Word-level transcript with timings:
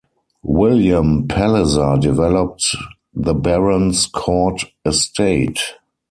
William 0.41 1.27
Palliser 1.27 1.95
developed 2.01 2.75
the 3.13 3.35
Barons 3.35 4.07
Court 4.07 4.63
estate. 4.83 5.59